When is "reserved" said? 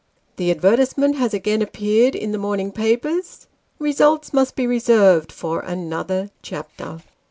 4.65-5.31